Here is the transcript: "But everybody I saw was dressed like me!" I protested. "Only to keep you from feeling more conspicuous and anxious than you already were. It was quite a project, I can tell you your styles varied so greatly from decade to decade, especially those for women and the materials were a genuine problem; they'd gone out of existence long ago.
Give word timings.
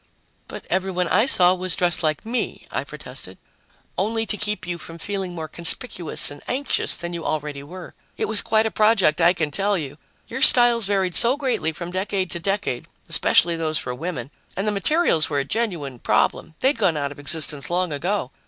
"But 0.47 0.65
everybody 0.67 1.09
I 1.11 1.27
saw 1.27 1.53
was 1.53 1.75
dressed 1.75 2.01
like 2.01 2.25
me!" 2.25 2.65
I 2.71 2.83
protested. 2.83 3.37
"Only 3.99 4.25
to 4.25 4.35
keep 4.35 4.65
you 4.65 4.79
from 4.79 4.97
feeling 4.97 5.35
more 5.35 5.47
conspicuous 5.47 6.31
and 6.31 6.41
anxious 6.47 6.97
than 6.97 7.13
you 7.13 7.23
already 7.23 7.61
were. 7.61 7.93
It 8.17 8.25
was 8.25 8.41
quite 8.41 8.65
a 8.65 8.71
project, 8.71 9.21
I 9.21 9.33
can 9.33 9.51
tell 9.51 9.77
you 9.77 9.99
your 10.27 10.41
styles 10.41 10.87
varied 10.87 11.13
so 11.13 11.37
greatly 11.37 11.71
from 11.71 11.91
decade 11.91 12.31
to 12.31 12.39
decade, 12.39 12.87
especially 13.09 13.55
those 13.55 13.77
for 13.77 13.93
women 13.93 14.31
and 14.57 14.65
the 14.65 14.71
materials 14.71 15.29
were 15.29 15.37
a 15.37 15.45
genuine 15.45 15.99
problem; 15.99 16.55
they'd 16.61 16.79
gone 16.79 16.97
out 16.97 17.11
of 17.11 17.19
existence 17.19 17.69
long 17.69 17.93
ago. 17.93 18.31